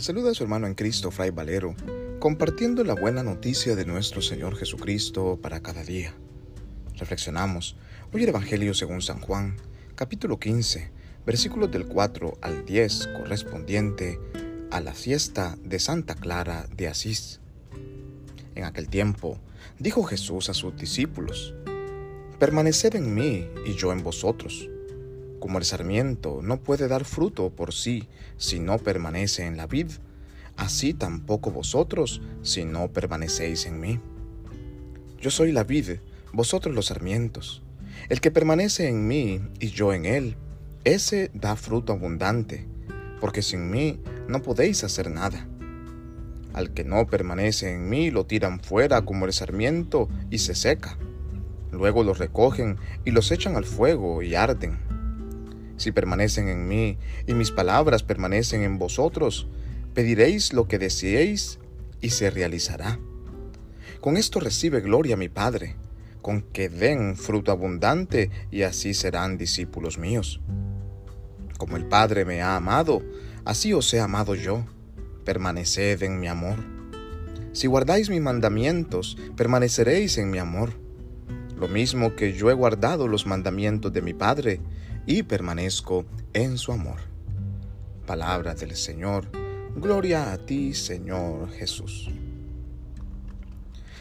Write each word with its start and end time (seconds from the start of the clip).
Saluda 0.00 0.30
a 0.30 0.34
su 0.34 0.44
hermano 0.44 0.68
en 0.68 0.74
Cristo, 0.74 1.10
Fray 1.10 1.30
Valero, 1.30 1.74
compartiendo 2.20 2.84
la 2.84 2.94
buena 2.94 3.24
noticia 3.24 3.74
de 3.74 3.84
nuestro 3.84 4.22
Señor 4.22 4.54
Jesucristo 4.54 5.40
para 5.42 5.60
cada 5.60 5.82
día. 5.82 6.14
Reflexionamos 6.94 7.74
hoy 8.12 8.22
el 8.22 8.28
Evangelio 8.28 8.74
según 8.74 9.02
San 9.02 9.20
Juan, 9.20 9.56
capítulo 9.96 10.38
15, 10.38 10.92
versículos 11.26 11.72
del 11.72 11.86
4 11.86 12.38
al 12.42 12.64
10, 12.64 13.08
correspondiente 13.18 14.20
a 14.70 14.80
la 14.80 14.94
fiesta 14.94 15.58
de 15.64 15.80
Santa 15.80 16.14
Clara 16.14 16.68
de 16.76 16.86
Asís. 16.86 17.40
En 18.54 18.64
aquel 18.64 18.88
tiempo, 18.88 19.40
dijo 19.80 20.04
Jesús 20.04 20.48
a 20.48 20.54
sus 20.54 20.76
discípulos, 20.76 21.54
Permaneced 22.38 22.94
en 22.94 23.14
mí 23.14 23.48
y 23.66 23.74
yo 23.74 23.92
en 23.92 24.04
vosotros 24.04 24.70
como 25.38 25.58
el 25.58 25.64
sarmiento 25.64 26.40
no 26.42 26.60
puede 26.60 26.88
dar 26.88 27.04
fruto 27.04 27.50
por 27.50 27.72
sí 27.72 28.08
si 28.36 28.60
no 28.60 28.78
permanece 28.78 29.46
en 29.46 29.56
la 29.56 29.66
vid, 29.66 29.90
así 30.56 30.94
tampoco 30.94 31.50
vosotros 31.50 32.20
si 32.42 32.64
no 32.64 32.88
permanecéis 32.88 33.66
en 33.66 33.80
mí. 33.80 34.00
Yo 35.20 35.30
soy 35.30 35.52
la 35.52 35.64
vid, 35.64 35.98
vosotros 36.32 36.74
los 36.74 36.86
sarmientos. 36.86 37.62
El 38.08 38.20
que 38.20 38.30
permanece 38.30 38.88
en 38.88 39.06
mí 39.06 39.40
y 39.60 39.70
yo 39.70 39.92
en 39.92 40.04
él, 40.04 40.36
ese 40.84 41.30
da 41.34 41.56
fruto 41.56 41.92
abundante, 41.92 42.66
porque 43.20 43.42
sin 43.42 43.70
mí 43.70 44.00
no 44.28 44.42
podéis 44.42 44.84
hacer 44.84 45.10
nada. 45.10 45.46
Al 46.54 46.72
que 46.72 46.84
no 46.84 47.06
permanece 47.06 47.70
en 47.70 47.88
mí 47.88 48.10
lo 48.10 48.26
tiran 48.26 48.60
fuera 48.60 49.02
como 49.02 49.26
el 49.26 49.32
sarmiento 49.32 50.08
y 50.30 50.38
se 50.38 50.54
seca. 50.54 50.96
Luego 51.70 52.02
los 52.02 52.18
recogen 52.18 52.78
y 53.04 53.10
los 53.10 53.30
echan 53.30 53.56
al 53.56 53.64
fuego 53.64 54.22
y 54.22 54.34
arden. 54.34 54.87
Si 55.78 55.92
permanecen 55.92 56.48
en 56.48 56.68
mí 56.68 56.98
y 57.26 57.34
mis 57.34 57.50
palabras 57.50 58.02
permanecen 58.02 58.62
en 58.62 58.78
vosotros, 58.78 59.46
pediréis 59.94 60.52
lo 60.52 60.68
que 60.68 60.78
deseéis 60.78 61.58
y 62.00 62.10
se 62.10 62.30
realizará. 62.30 62.98
Con 64.00 64.16
esto 64.16 64.40
recibe 64.40 64.80
gloria 64.80 65.16
mi 65.16 65.28
Padre, 65.28 65.76
con 66.20 66.42
que 66.42 66.68
den 66.68 67.16
fruto 67.16 67.52
abundante 67.52 68.30
y 68.50 68.62
así 68.62 68.92
serán 68.92 69.38
discípulos 69.38 69.98
míos. 69.98 70.40
Como 71.58 71.76
el 71.76 71.86
Padre 71.86 72.24
me 72.24 72.42
ha 72.42 72.56
amado, 72.56 73.02
así 73.44 73.72
os 73.72 73.92
he 73.94 74.00
amado 74.00 74.34
yo. 74.34 74.64
Permaneced 75.24 76.02
en 76.02 76.18
mi 76.20 76.26
amor. 76.26 76.58
Si 77.52 77.66
guardáis 77.66 78.10
mis 78.10 78.20
mandamientos, 78.20 79.16
permaneceréis 79.36 80.18
en 80.18 80.30
mi 80.30 80.38
amor. 80.38 80.72
Lo 81.56 81.68
mismo 81.68 82.14
que 82.14 82.32
yo 82.32 82.50
he 82.50 82.54
guardado 82.54 83.08
los 83.08 83.26
mandamientos 83.26 83.92
de 83.92 84.02
mi 84.02 84.14
Padre 84.14 84.60
y 85.08 85.22
permanezco 85.22 86.04
en 86.34 86.58
su 86.58 86.70
amor. 86.70 86.98
Palabra 88.06 88.54
del 88.54 88.76
Señor. 88.76 89.30
Gloria 89.74 90.32
a 90.32 90.36
ti, 90.36 90.74
Señor 90.74 91.50
Jesús. 91.50 92.10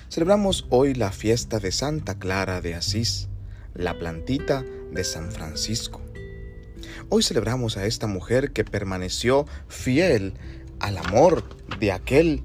Celebramos 0.09 0.65
hoy 0.69 0.93
la 0.95 1.13
fiesta 1.13 1.59
de 1.59 1.71
Santa 1.71 2.19
Clara 2.19 2.59
de 2.59 2.75
Asís, 2.75 3.29
la 3.73 3.97
plantita 3.97 4.65
de 4.91 5.05
San 5.05 5.31
Francisco. 5.31 6.01
Hoy 7.07 7.23
celebramos 7.23 7.77
a 7.77 7.85
esta 7.85 8.07
mujer 8.07 8.51
que 8.51 8.65
permaneció 8.65 9.45
fiel 9.69 10.33
al 10.81 10.97
amor 10.97 11.45
de 11.79 11.93
aquel 11.93 12.43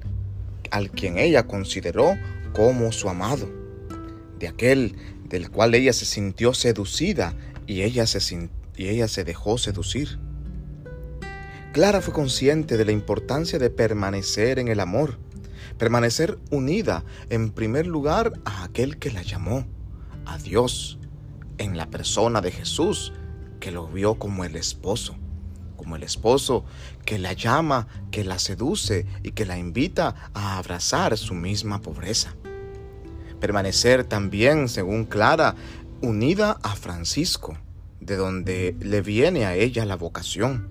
al 0.71 0.89
quien 0.89 1.17
ella 1.17 1.47
consideró 1.47 2.15
como 2.53 2.93
su 2.93 3.09
amado, 3.09 3.51
de 4.39 4.47
aquel 4.47 4.95
del 5.27 5.51
cual 5.51 5.75
ella 5.75 5.91
se 5.91 6.05
sintió 6.05 6.53
seducida 6.53 7.35
y 7.67 7.81
ella 7.81 8.05
se, 8.07 8.49
y 8.75 8.87
ella 8.87 9.07
se 9.07 9.23
dejó 9.23 9.57
seducir. 9.57 10.19
Clara 11.73 12.01
fue 12.01 12.13
consciente 12.13 12.77
de 12.77 12.85
la 12.85 12.91
importancia 12.91 13.57
de 13.57 13.69
permanecer 13.69 14.59
en 14.59 14.67
el 14.67 14.79
amor, 14.79 15.17
permanecer 15.77 16.37
unida 16.51 17.03
en 17.29 17.51
primer 17.51 17.87
lugar 17.87 18.33
a 18.45 18.63
aquel 18.63 18.99
que 18.99 19.11
la 19.11 19.23
llamó, 19.23 19.65
a 20.25 20.37
Dios, 20.37 20.99
en 21.57 21.77
la 21.77 21.89
persona 21.89 22.41
de 22.41 22.51
Jesús, 22.51 23.13
que 23.59 23.71
lo 23.71 23.87
vio 23.87 24.15
como 24.15 24.43
el 24.43 24.55
esposo, 24.55 25.15
como 25.77 25.95
el 25.95 26.03
esposo 26.03 26.65
que 27.05 27.17
la 27.17 27.33
llama, 27.33 27.87
que 28.11 28.23
la 28.23 28.39
seduce 28.39 29.05
y 29.23 29.31
que 29.31 29.45
la 29.45 29.57
invita 29.57 30.29
a 30.33 30.57
abrazar 30.57 31.17
su 31.17 31.33
misma 31.33 31.81
pobreza. 31.81 32.35
Permanecer 33.39 34.05
también, 34.05 34.69
según 34.69 35.05
Clara, 35.05 35.55
unida 36.03 36.57
a 36.63 36.75
Francisco, 36.75 37.57
de 38.01 38.17
donde 38.17 38.75
le 38.81 39.01
viene 39.01 39.45
a 39.45 39.55
ella 39.55 39.85
la 39.85 39.95
vocación, 39.95 40.67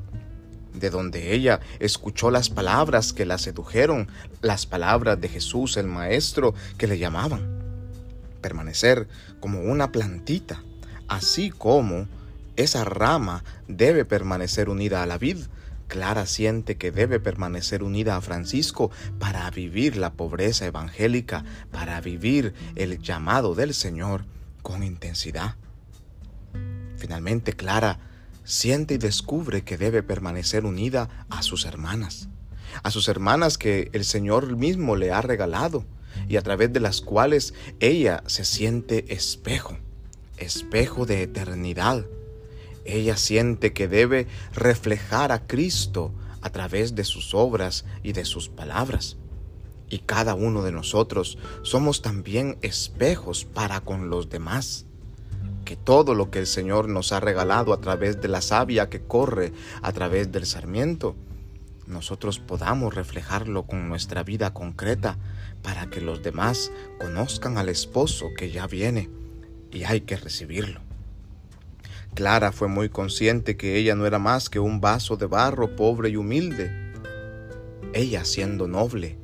de 0.74 0.90
donde 0.90 1.32
ella 1.32 1.60
escuchó 1.80 2.30
las 2.30 2.50
palabras 2.50 3.14
que 3.14 3.24
la 3.24 3.38
sedujeron, 3.38 4.08
las 4.42 4.66
palabras 4.66 5.18
de 5.18 5.30
Jesús 5.30 5.78
el 5.78 5.86
Maestro 5.86 6.52
que 6.76 6.86
le 6.86 6.98
llamaban. 6.98 7.62
Permanecer 8.42 9.08
como 9.40 9.62
una 9.62 9.90
plantita, 9.90 10.62
así 11.08 11.48
como 11.48 12.08
esa 12.56 12.84
rama 12.84 13.42
debe 13.68 14.04
permanecer 14.04 14.68
unida 14.68 15.02
a 15.02 15.06
la 15.06 15.16
vid, 15.16 15.38
Clara 15.88 16.26
siente 16.26 16.76
que 16.76 16.92
debe 16.92 17.20
permanecer 17.20 17.82
unida 17.82 18.16
a 18.16 18.20
Francisco 18.20 18.90
para 19.18 19.50
vivir 19.50 19.96
la 19.96 20.12
pobreza 20.12 20.66
evangélica, 20.66 21.42
para 21.70 22.02
vivir 22.02 22.52
el 22.76 22.98
llamado 23.00 23.54
del 23.54 23.72
Señor 23.72 24.26
con 24.62 24.82
intensidad. 24.82 25.56
Finalmente 26.96 27.52
Clara 27.52 27.98
siente 28.44 28.94
y 28.94 28.98
descubre 28.98 29.62
que 29.62 29.76
debe 29.76 30.02
permanecer 30.02 30.64
unida 30.64 31.26
a 31.30 31.42
sus 31.42 31.64
hermanas, 31.64 32.28
a 32.82 32.90
sus 32.90 33.08
hermanas 33.08 33.58
que 33.58 33.90
el 33.92 34.04
Señor 34.04 34.56
mismo 34.56 34.96
le 34.96 35.12
ha 35.12 35.20
regalado 35.20 35.84
y 36.28 36.36
a 36.36 36.42
través 36.42 36.72
de 36.72 36.80
las 36.80 37.00
cuales 37.00 37.54
ella 37.80 38.22
se 38.26 38.44
siente 38.44 39.12
espejo, 39.12 39.78
espejo 40.38 41.06
de 41.06 41.22
eternidad. 41.22 42.06
Ella 42.84 43.16
siente 43.16 43.72
que 43.72 43.88
debe 43.88 44.26
reflejar 44.54 45.32
a 45.32 45.46
Cristo 45.46 46.12
a 46.40 46.50
través 46.50 46.94
de 46.94 47.04
sus 47.04 47.34
obras 47.34 47.84
y 48.02 48.12
de 48.12 48.24
sus 48.24 48.48
palabras. 48.48 49.16
Y 49.92 49.98
cada 49.98 50.34
uno 50.34 50.62
de 50.62 50.72
nosotros 50.72 51.36
somos 51.60 52.00
también 52.00 52.56
espejos 52.62 53.44
para 53.44 53.82
con 53.82 54.08
los 54.08 54.30
demás 54.30 54.86
que 55.66 55.76
todo 55.76 56.14
lo 56.14 56.30
que 56.30 56.38
el 56.38 56.46
Señor 56.46 56.88
nos 56.88 57.12
ha 57.12 57.20
regalado 57.20 57.74
a 57.74 57.80
través 57.82 58.18
de 58.22 58.28
la 58.28 58.40
savia 58.40 58.88
que 58.88 59.02
corre 59.02 59.52
a 59.82 59.92
través 59.92 60.32
del 60.32 60.46
sarmiento, 60.46 61.14
nosotros 61.86 62.38
podamos 62.38 62.94
reflejarlo 62.94 63.64
con 63.64 63.86
nuestra 63.90 64.22
vida 64.22 64.54
concreta 64.54 65.18
para 65.62 65.90
que 65.90 66.00
los 66.00 66.22
demás 66.22 66.72
conozcan 66.98 67.58
al 67.58 67.68
esposo 67.68 68.30
que 68.34 68.50
ya 68.50 68.66
viene 68.66 69.10
y 69.70 69.84
hay 69.84 70.00
que 70.00 70.16
recibirlo. 70.16 70.80
Clara 72.14 72.50
fue 72.50 72.68
muy 72.68 72.88
consciente 72.88 73.58
que 73.58 73.76
ella 73.76 73.94
no 73.94 74.06
era 74.06 74.18
más 74.18 74.48
que 74.48 74.58
un 74.58 74.80
vaso 74.80 75.18
de 75.18 75.26
barro 75.26 75.76
pobre 75.76 76.08
y 76.08 76.16
humilde. 76.16 76.70
Ella 77.92 78.24
siendo 78.24 78.66
noble, 78.66 79.18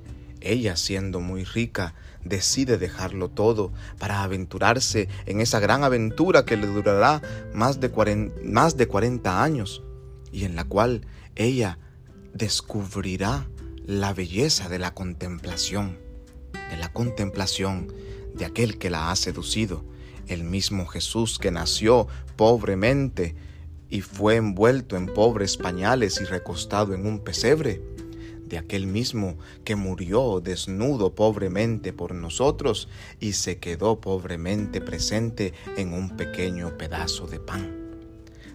ella 0.50 0.76
siendo 0.76 1.20
muy 1.20 1.44
rica, 1.44 1.94
decide 2.24 2.78
dejarlo 2.78 3.28
todo 3.28 3.72
para 3.98 4.22
aventurarse 4.22 5.08
en 5.26 5.40
esa 5.40 5.60
gran 5.60 5.84
aventura 5.84 6.44
que 6.44 6.56
le 6.56 6.66
durará 6.66 7.22
más 7.54 7.80
de 7.80 7.90
40, 7.90 8.40
más 8.44 8.76
de 8.76 8.86
40 8.86 9.42
años 9.42 9.82
y 10.32 10.44
en 10.44 10.56
la 10.56 10.64
cual 10.64 11.06
ella 11.36 11.78
descubrirá 12.34 13.48
la 13.86 14.12
belleza 14.12 14.68
de 14.68 14.78
la 14.78 14.92
contemplación, 14.92 15.98
de 16.70 16.76
la 16.76 16.92
contemplación 16.92 17.92
de 18.34 18.44
aquel 18.44 18.78
que 18.78 18.90
la 18.90 19.10
ha 19.10 19.16
seducido, 19.16 19.84
el 20.26 20.44
mismo 20.44 20.86
Jesús 20.86 21.38
que 21.38 21.50
nació 21.50 22.06
pobremente 22.36 23.34
y 23.88 24.02
fue 24.02 24.36
envuelto 24.36 24.96
en 24.96 25.06
pobres 25.06 25.56
pañales 25.56 26.20
y 26.20 26.24
recostado 26.24 26.94
en 26.94 27.06
un 27.06 27.20
pesebre 27.20 27.80
de 28.48 28.58
aquel 28.58 28.86
mismo 28.86 29.38
que 29.64 29.76
murió 29.76 30.40
desnudo 30.40 31.14
pobremente 31.14 31.92
por 31.92 32.14
nosotros 32.14 32.88
y 33.20 33.32
se 33.32 33.58
quedó 33.58 34.00
pobremente 34.00 34.80
presente 34.80 35.52
en 35.76 35.92
un 35.92 36.16
pequeño 36.16 36.76
pedazo 36.78 37.26
de 37.26 37.40
pan. 37.40 37.88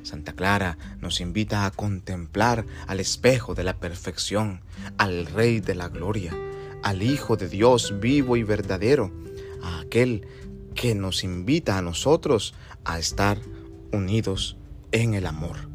Santa 0.04 0.34
Clara 0.34 0.78
nos 1.00 1.22
invita 1.22 1.66
a 1.66 1.72
contemplar 1.72 2.66
al 2.88 3.00
espejo 3.00 3.56
de 3.56 3.64
la 3.64 3.78
perfección, 3.78 4.62
al 4.98 5.26
Rey 5.28 5.62
de 5.62 5.76
la 5.76 5.88
Gloria, 5.88 6.36
al 6.84 7.02
Hijo 7.02 7.38
de 7.38 7.48
Dios 7.48 8.00
vivo 8.00 8.36
y 8.36 8.44
verdadero, 8.44 9.12
a 9.62 9.80
aquel 9.80 10.28
que 10.76 10.94
nos 10.96 11.24
invita 11.24 11.78
a 11.78 11.82
nosotros 11.82 12.54
a 12.84 13.00
estar 13.00 13.40
unidos 13.92 14.58
en 14.92 15.14
el 15.14 15.26
amor. 15.26 15.73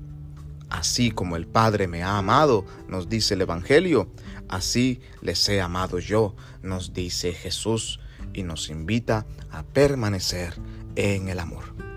Así 0.70 1.10
como 1.10 1.36
el 1.36 1.46
Padre 1.46 1.86
me 1.86 2.02
ha 2.02 2.18
amado, 2.18 2.64
nos 2.88 3.08
dice 3.08 3.34
el 3.34 3.42
Evangelio, 3.42 4.08
así 4.48 5.00
les 5.22 5.48
he 5.48 5.60
amado 5.60 5.98
yo, 5.98 6.36
nos 6.62 6.92
dice 6.92 7.32
Jesús, 7.32 8.00
y 8.34 8.42
nos 8.42 8.68
invita 8.68 9.26
a 9.50 9.62
permanecer 9.62 10.54
en 10.96 11.28
el 11.28 11.38
amor. 11.38 11.87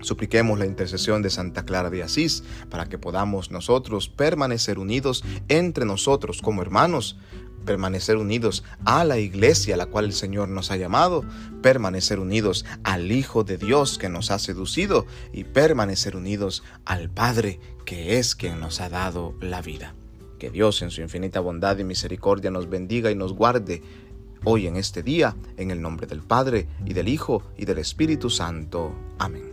Supliquemos 0.00 0.58
la 0.58 0.66
intercesión 0.66 1.22
de 1.22 1.30
Santa 1.30 1.64
Clara 1.64 1.90
de 1.90 2.02
Asís 2.02 2.42
para 2.70 2.86
que 2.86 2.98
podamos 2.98 3.50
nosotros 3.50 4.08
permanecer 4.08 4.78
unidos 4.78 5.24
entre 5.48 5.84
nosotros 5.84 6.40
como 6.42 6.62
hermanos, 6.62 7.18
permanecer 7.64 8.16
unidos 8.16 8.64
a 8.84 9.04
la 9.04 9.18
iglesia 9.18 9.74
a 9.74 9.78
la 9.78 9.86
cual 9.86 10.06
el 10.06 10.12
Señor 10.12 10.48
nos 10.48 10.70
ha 10.70 10.76
llamado, 10.76 11.24
permanecer 11.62 12.18
unidos 12.18 12.64
al 12.82 13.12
Hijo 13.12 13.44
de 13.44 13.58
Dios 13.58 13.98
que 13.98 14.08
nos 14.08 14.30
ha 14.30 14.38
seducido 14.38 15.06
y 15.32 15.44
permanecer 15.44 16.16
unidos 16.16 16.62
al 16.84 17.10
Padre 17.10 17.60
que 17.84 18.18
es 18.18 18.34
quien 18.34 18.60
nos 18.60 18.80
ha 18.80 18.88
dado 18.88 19.34
la 19.40 19.60
vida. 19.62 19.94
Que 20.38 20.50
Dios 20.50 20.80
en 20.80 20.90
su 20.90 21.02
infinita 21.02 21.40
bondad 21.40 21.76
y 21.78 21.84
misericordia 21.84 22.50
nos 22.50 22.70
bendiga 22.70 23.10
y 23.10 23.14
nos 23.14 23.34
guarde 23.34 23.82
hoy 24.44 24.66
en 24.66 24.76
este 24.76 25.02
día, 25.02 25.36
en 25.58 25.70
el 25.70 25.82
nombre 25.82 26.06
del 26.06 26.22
Padre 26.22 26.66
y 26.86 26.94
del 26.94 27.08
Hijo 27.08 27.42
y 27.58 27.66
del 27.66 27.78
Espíritu 27.78 28.30
Santo. 28.30 28.94
Amén. 29.18 29.49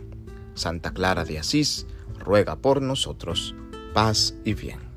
Santa 0.58 0.92
Clara 0.92 1.24
de 1.24 1.38
Asís, 1.38 1.86
ruega 2.18 2.56
por 2.56 2.82
nosotros. 2.82 3.54
Paz 3.94 4.34
y 4.44 4.54
bien. 4.54 4.87